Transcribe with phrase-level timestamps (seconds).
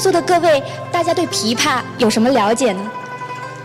[0.00, 2.90] 在座的各位，大家对琵琶有什么了解呢？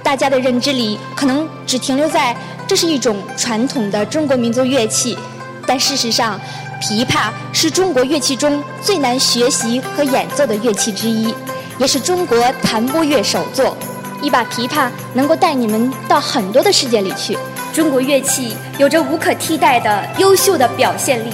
[0.04, 2.36] 大家的认知里可能只停留在
[2.68, 5.18] 这是一种传统的中国民族乐器，
[5.66, 6.38] 但事实上，
[6.82, 11.34] 琵琶是中国乐器中最难学习和演奏的乐器之一，
[11.78, 13.78] 也是中国弹拨乐首作。
[14.22, 17.38] 一把琵琶能够带你们到很多的世界里去。
[17.72, 21.32] 中国乐器有着无可替代的优秀的表现力，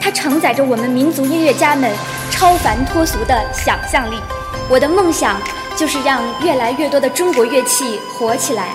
[0.00, 1.92] 它承载着我们民族音乐家们
[2.30, 4.16] 超凡脱俗的想象力。
[4.70, 5.42] 我的梦想
[5.76, 8.72] 就是让越来越多的中国乐器火起来。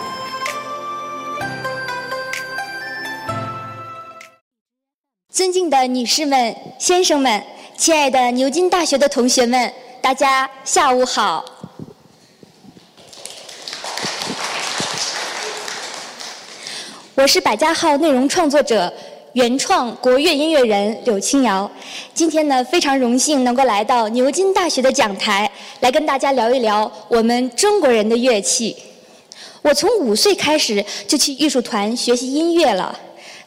[5.32, 7.42] 尊敬的女士们、先生们，
[7.78, 11.46] 亲爱的牛津大学的同学们，大家下午好。
[17.14, 18.94] 我是百家号内容创作者、
[19.36, 21.70] 原创国乐音乐人柳青瑶。
[22.14, 28.74] 今天呢，非常荣幸能够来到牛津大学的讲台，来跟大家聊一聊我们中国人的乐器。
[29.62, 32.98] 我从五岁开始就去艺术团学习音乐了。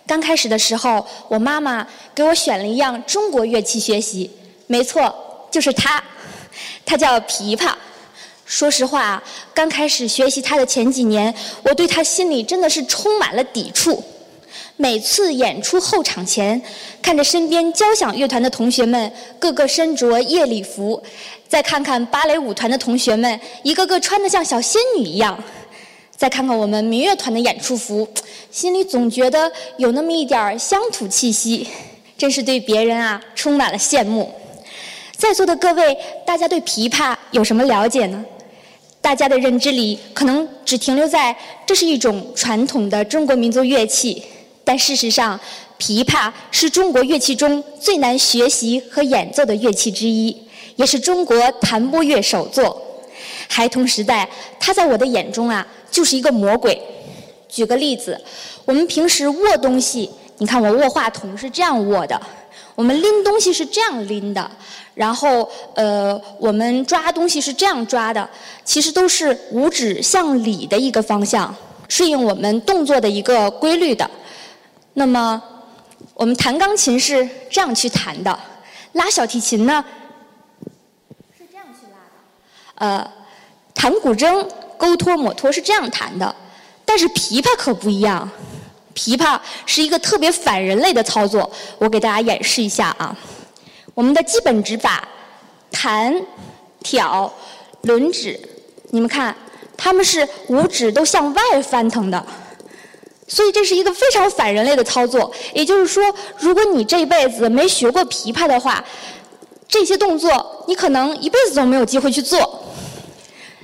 [0.06, 4.30] 刚开始的时候，我妈妈给我选了一样中国乐器学习，
[4.66, 5.10] 没错，
[5.50, 6.04] 就是它，
[6.84, 7.72] 它叫琵琶。
[8.44, 9.22] 说实话，
[9.54, 14.04] 刚开始学习它的前几年，我对它心里真的是充满了抵触。
[14.80, 16.62] 每次演出后场前，
[17.02, 21.02] 看着身边交响乐团的同学们个个身着夜礼服，
[21.48, 25.36] 再看看芭蕾舞团的同学们一个个穿得像小仙女一样，
[26.16, 28.06] 再看看我们民乐团的演出服，
[28.52, 31.66] 心里总觉得有那么一点乡土气息，
[32.16, 34.32] 真是对别人啊充满了羡慕。
[35.16, 38.24] 在座的各位，大家对琵琶有什么了解呢？
[39.00, 41.34] 大家的认知里可能只停留在
[41.66, 44.22] 这是一种传统的中国民族乐器，
[44.68, 45.40] 但事实上，
[45.78, 50.36] 琵琶是中国乐器中最难学习和演奏的乐器之一，
[50.76, 52.78] 也是中国弹拨乐首作。
[53.48, 54.28] 孩童时代，
[54.60, 56.78] 它在我的眼中啊，就是一个魔鬼。
[57.48, 58.20] 举个例子，
[58.66, 62.20] 我们平时握东西，你看我握话筒是这样握的。
[62.74, 64.50] 我们拎东西是这样拎的，
[64.92, 68.28] 然后呃，我们抓东西是这样抓的，
[68.66, 71.56] 其实都是五指向里的一个方向，
[71.88, 74.06] 顺应我们动作的一个规律的。
[74.98, 75.40] 那么，
[76.12, 78.36] 我们弹钢琴是这样去弹的，
[78.94, 79.84] 拉小提琴呢
[81.38, 83.12] 是这样去拉的，呃，
[83.72, 84.44] 弹古筝
[84.76, 86.34] 勾托抹托是这样弹的，
[86.84, 88.28] 但是琵琶可不一样。
[88.92, 91.48] 琵琶是一个特别反人类的操作，
[91.78, 93.16] 我给大家演示一下啊。
[93.94, 95.06] 我们的基本指法，
[95.70, 96.12] 弹、
[96.80, 97.32] 挑、
[97.82, 98.36] 轮指，
[98.90, 99.32] 你们看，
[99.76, 102.26] 他们是五指都向外翻腾的，
[103.28, 105.30] 所以这是一个非常反人类的操作。
[105.54, 106.02] 也就是说，
[106.38, 108.84] 如果你这辈子没学过琵琶的话，
[109.68, 112.64] 这些动作你可能一辈子都没有机会去做。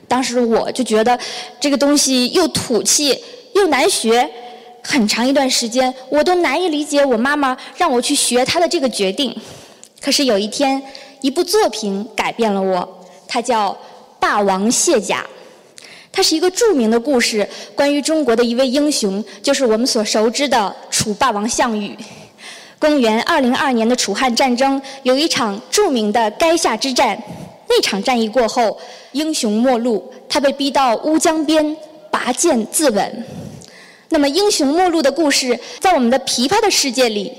[0.06, 1.18] 当时我就觉得
[1.58, 3.18] 这个东西又土气
[3.54, 4.30] 又难学。
[4.86, 9.34] 很长一段时间，我都难以理解我妈妈让我去学她的这个决定。
[9.98, 10.82] 可是有一天，
[11.22, 12.86] 一部作品改变了我，
[13.26, 13.70] 它叫
[14.20, 15.20] 《霸王卸甲》，
[16.14, 21.92] 它是一个著名的故事，关于中国的一位英雄，就是我们所熟知的楚霸王项羽。
[22.78, 27.20] 公元二零二年的楚汉战争有一场著名的垓下之战，
[27.68, 28.78] 那场战役过后，
[29.10, 31.76] 英雄末路，他被逼到乌江边，
[32.12, 33.10] 拔剑自刎。
[34.10, 37.32] 那么，英雄末路的故事，在我们的琵琶的世界里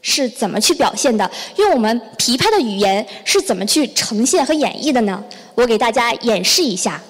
[0.00, 1.30] 是怎么去表现的？
[1.54, 5.22] 用我们琵琶的语言是怎么去呈现和演绎的呢？
[5.54, 7.00] 我给大家演示一下。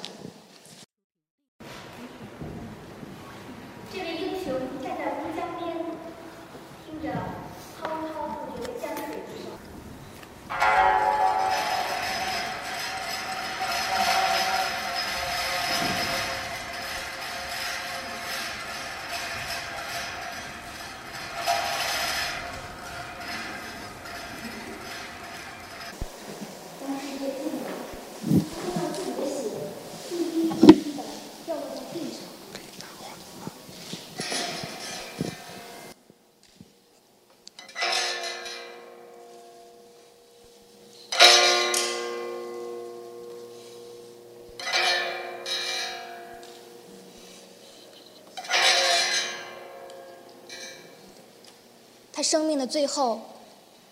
[52.22, 53.20] 生命的最后，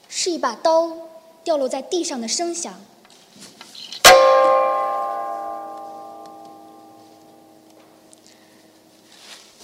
[0.09, 0.93] 是一把刀
[1.43, 2.75] 掉落在地上的声响。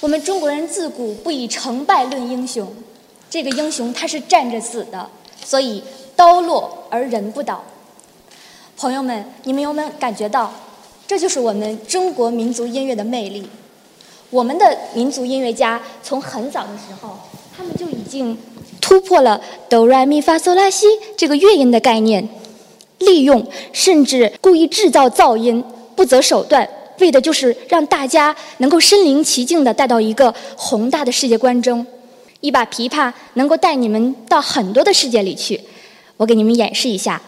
[0.00, 2.72] 我们中国人自古不以成败论英雄，
[3.28, 5.10] 这个英雄他是站着死的，
[5.44, 5.82] 所以
[6.14, 7.64] 刀落而人不倒。
[8.76, 10.52] 朋友们，你们有没有感觉到，
[11.06, 13.48] 这就是我们中国民族音乐的魅力？
[14.30, 17.16] 我们的民族音乐家从很早的时候，
[17.56, 18.38] 他们就已经
[18.86, 20.86] 突破了哆来咪发嗦拉西
[21.16, 22.28] 这个乐音的概念，
[22.98, 25.64] 利用甚至故意制造噪音，
[25.96, 26.68] 不择手段，
[27.00, 31.84] 为的就是让大家能够身临其境地带到一个宏大的世界观中。
[32.40, 35.60] 一把琵琶能够带你们到很多的世界里去，
[36.16, 37.20] 我给你们演示一下。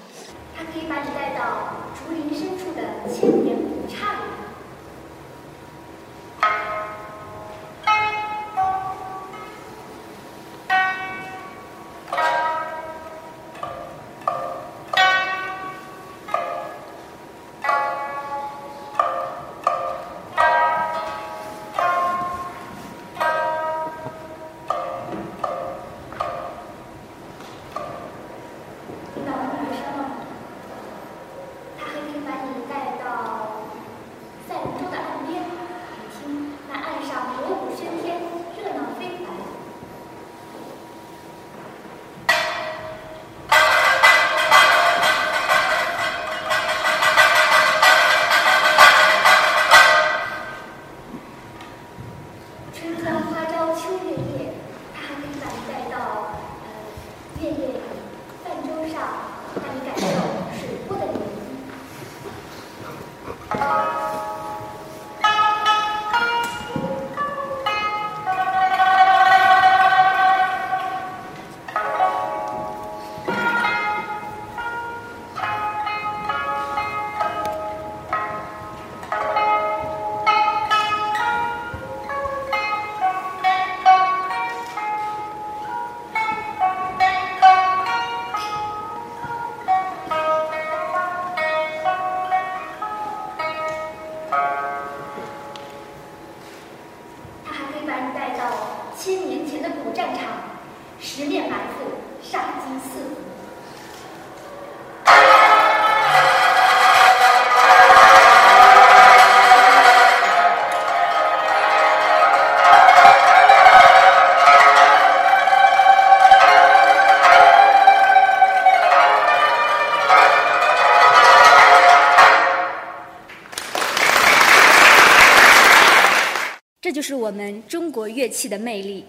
[127.09, 129.03] 是我们中国乐器的魅力。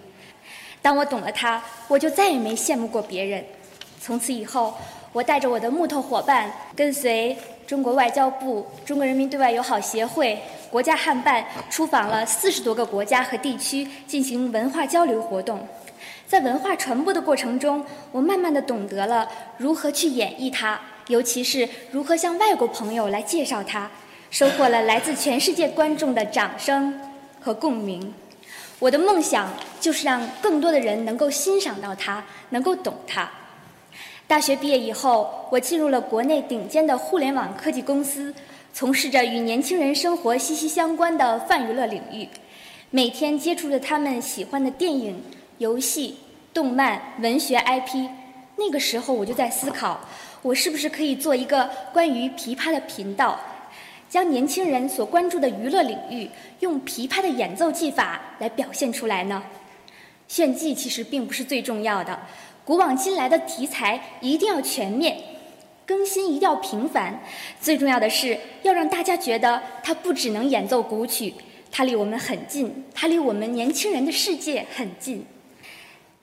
[0.81, 3.43] 当我懂了它，我就再也没羡慕过别人。
[3.99, 4.73] 从此以后，
[5.11, 7.35] 我带着我的木头伙伴，跟随
[7.67, 10.39] 中国外交部、中国人民对外友好协会、
[10.71, 15.67] 国家汉办，出访了四十多个国家和地区，进行文化交流活动。
[16.25, 23.91] 在文化传播的过程中，我慢慢的懂得了如何去演绎它，尤其是如何向外国朋友来介绍它，
[24.31, 26.97] 收获了来自全世界观众的掌声。
[27.41, 28.13] 和共鸣，
[28.79, 33.29] 我的梦想就是让更多的人能够欣赏到它，能够懂它。
[34.27, 38.33] 大学毕业以后，我进入了国内顶尖的互联网科技公司，
[38.73, 42.29] 从事着与年轻人生活息息相关的泛娱乐领域，
[42.91, 45.19] 每天接触着他们喜欢的电影、
[45.57, 46.17] 游戏、
[46.53, 48.07] 动漫、文学 IP。
[48.57, 49.99] 那个时候，我就在思考，
[50.41, 53.39] 我是不是可以做一个关于琵琶的频道。
[54.09, 56.27] 将年轻人所关注的娱乐领域
[56.61, 59.43] 用琵琶的演奏技法来表现出来呢？
[60.27, 62.19] 炫技其实并不是最重要的，
[62.65, 65.15] 古往今来的题材一定要全面，
[65.85, 67.21] 更新一定要频繁。
[67.61, 71.33] 最重要的是要让大家觉得它不只能演奏古曲，
[71.71, 75.25] 它离我们很近，它离我们年轻人的世界很近。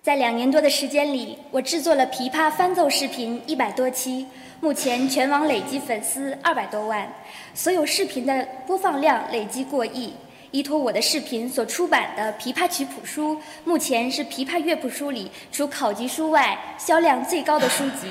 [0.02, 4.26] 在两年多的时间里，我制作了琵琶翻奏视频一百多期。
[4.59, 7.07] 目前全网累计粉丝二百多万，
[7.55, 10.15] 所有视频的播放量累计过亿。
[10.51, 18.09] 依托我的视频所出版的《琵琶曲谱书》，目前是琵琶乐谱书里除考级书外销量最高的书籍。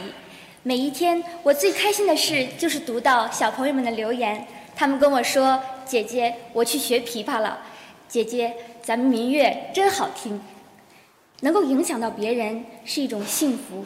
[0.61, 7.57] 每一天，我最开心的事就是读到小朋友们的留言，他们跟我说：“姐姐，我去学琵琶了。
[8.07, 10.39] ”“姐姐，咱们民乐真好听。”
[11.41, 13.83] 能够影响到别人是一种幸福。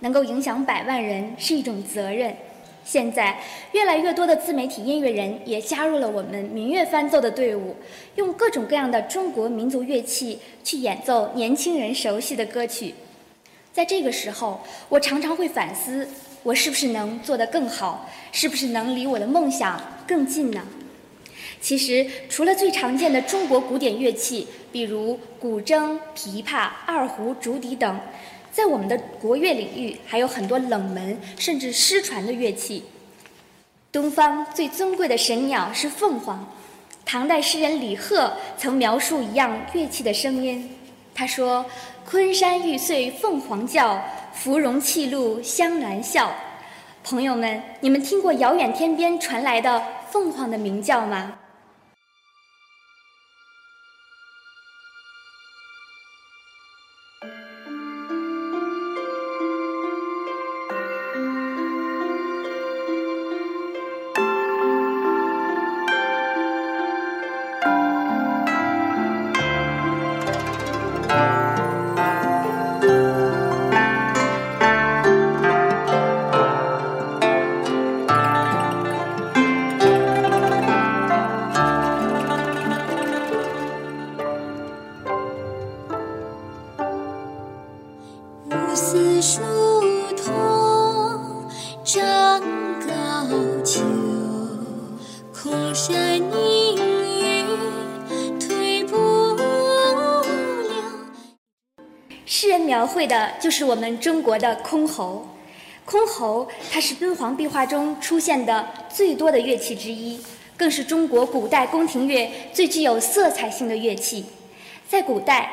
[0.00, 2.34] 能够影响百万人是一种责任。
[2.82, 3.38] 现在，
[3.72, 7.76] 越来越多的自媒体音乐人也加入了我们民乐翻奏的队伍，
[8.16, 12.94] 用各种各样的中国民族乐器去演奏年轻人熟悉的歌曲。
[13.72, 16.08] 在这个时候，我常常会反思：
[16.42, 18.08] 我是不是能做得更好？
[18.32, 20.62] 是不是能离我的梦想更近呢？
[21.60, 28.00] 其实，除了最常见的中国古典乐器，比如古筝、琵琶、二胡、竹笛等。
[28.52, 32.84] 在我们的国乐领域，还有很多冷门甚至失传的乐器。
[33.92, 36.46] 东方最尊贵的神鸟是凤凰。
[37.04, 40.76] 唐代诗人李贺曾描述一样乐器的声音，
[41.14, 41.66] 他说
[42.08, 44.00] ：“昆山玉碎凤凰叫，
[44.32, 46.32] 芙蓉泣露香兰笑。”
[47.02, 51.34] 朋友们，你们听过遥远天边传来的凤凰的鸣叫吗？
[102.32, 105.20] 诗人描绘的就是我们中国的箜篌。
[105.84, 110.16] 箜篌它是敦煌壁画中出现的最多的乐器之一，
[110.56, 114.24] 更是中国古代宫廷乐最具有色彩性的乐器。
[114.88, 115.50] 在古代，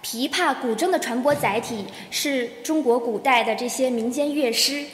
[0.00, 4.84] 琵琶、古筝的传播载体是中国古代的这些民间乐师，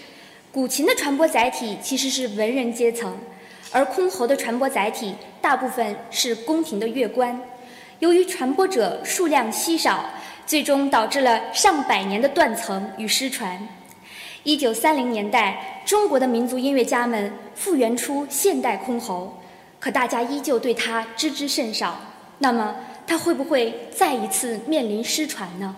[0.51, 3.15] 古琴的传播载体其实是文人阶层，
[3.71, 7.39] 而箜篌的传播载体大部分是宫廷的乐官。
[7.99, 10.03] 由于传播者数量稀少。
[10.49, 13.69] 最终导致了上百年的断层与失传。
[14.45, 19.29] 一九三零年代，中国的民族音乐家们复原出现代箜篌，
[19.79, 22.01] 可大家依旧对它知之甚少。
[22.39, 22.75] 那么，
[23.07, 25.77] 它会不会再一次面临失传呢？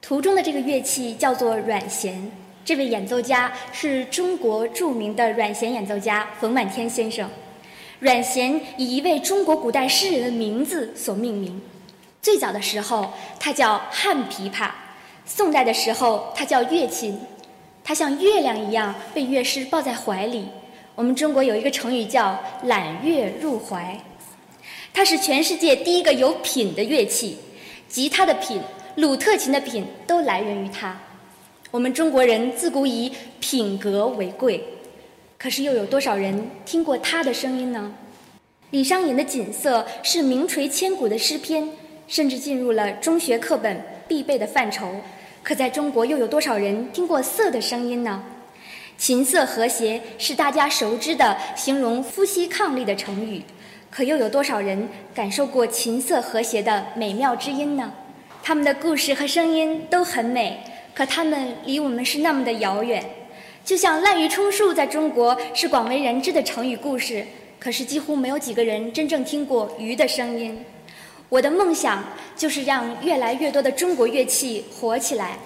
[0.00, 2.30] 图中的这个乐器叫做阮咸，
[2.64, 7.28] 这位演奏家是中国著名的阮咸演奏家冯满天先生。
[7.98, 11.60] 阮咸以一位中国古代诗人的名字所命名。
[12.26, 14.68] 最早的时候，它叫汉琵琶；
[15.24, 17.16] 宋代的时候，它叫月琴。
[17.84, 20.48] 它像月亮一样被乐师抱在怀里。
[20.96, 23.96] 我们中国有一个成语叫“揽月入怀”。
[24.92, 27.38] 它是全世界第一个有品的乐器，
[27.88, 28.60] 吉他的品、
[28.96, 30.98] 鲁特琴的品都来源于它。
[31.70, 34.64] 我们中国人自古以品格为贵，
[35.38, 37.94] 可是又有多少人听过它的声音呢？
[38.70, 41.70] 李商隐的《锦瑟》是名垂千古的诗篇。
[42.06, 44.88] 甚至进入了中学课本必备的范畴。
[45.42, 48.22] 可在中国，又有多少人听过“瑟”的声音呢？
[48.98, 53.42] 琴瑟和谐是大家熟知的形容夫妻伉俪的成语，
[53.90, 57.92] 可又有多少人感受过琴瑟和谐的美妙之音呢？
[58.42, 60.58] 他们的故事和声音都很美，
[60.94, 63.04] 可他们离我们是那么的遥远。
[63.64, 67.26] 就像滥竽充数在中国是广为人知的成语故事，
[67.58, 70.56] 可是几乎没有几个人真正听过鱼的声音。
[71.28, 72.04] 我的梦想
[72.36, 75.36] 就是让越来越多的中国乐器火起来。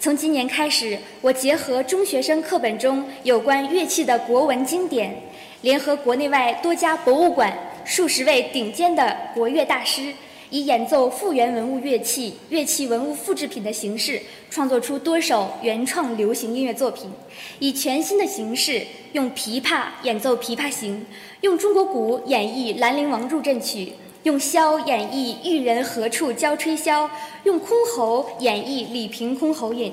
[0.00, 5.14] 从今年开始，我结合中学生课本中有关乐器的国文经典，
[5.62, 7.52] 联合国内外多家博物馆
[7.84, 10.14] 数十位顶尖的国乐大师，
[10.48, 17.10] 以演奏复原文物乐器、乐器文物复制品的形式，创作出多首原创流行音乐作品。
[17.58, 21.00] 以全新的形式，用琵琶演奏《琵琶行》，
[21.42, 23.86] 用中国鼓演绎《兰陵王入阵曲》。
[24.24, 27.08] 用箫演绎“玉人何处教吹箫”，
[27.44, 29.92] 用箜篌演绎李瓶箜篌引，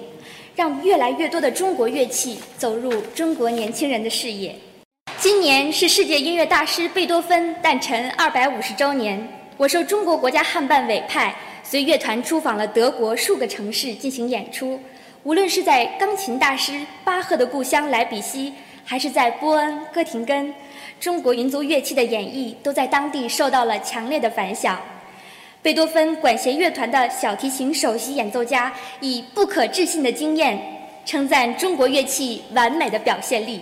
[0.55, 4.55] 让越来越多的中国乐器走入中国年轻人的视野。
[5.19, 9.27] 今年是世界音乐大师贝多芬诞辰二百五十周年，
[9.57, 14.79] 我受中国国家汉办委派，随乐团出访了德国数个城市进行演出。
[15.23, 18.53] 无论是在钢琴大师巴赫的故乡莱比锡，
[18.85, 20.53] 还是在波恩、哥廷根。
[20.97, 24.79] 中国民族乐器的演绎都在当地受到了强烈的反响。
[25.61, 30.57] 贝多芬管弦乐团的小提琴首席演奏家以不可置信的经验
[31.03, 33.59] 称赞中国乐器完美的表现力。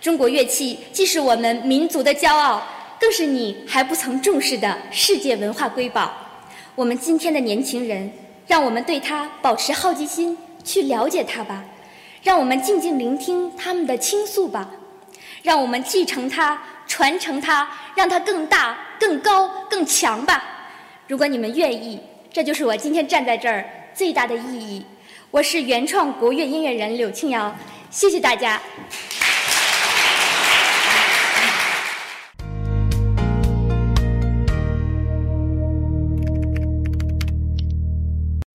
[0.00, 2.62] 中国乐器既是我们民族的骄傲，
[3.00, 6.12] 更是你还不曾重视的世界文化瑰宝。
[6.74, 8.10] 我们今天的年轻人，
[8.46, 11.64] 让我们对它保持好奇心，去了解它吧；
[12.22, 14.70] 让我们静静聆听他们的倾诉吧。
[15.42, 20.44] 让我们继承它，传承它，让它更大、更高、更强吧！
[21.08, 22.00] 如果你们愿意，
[22.32, 24.86] 这就是我今天站在这儿最大的意义。
[25.32, 27.52] 我是原创国乐音乐人柳青瑶，
[27.90, 28.60] 谢谢大家。